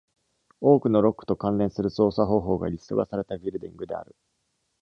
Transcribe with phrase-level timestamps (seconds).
[0.61, 4.15] 多くのロックと関連する操作方法がリスト化されたビルディングである。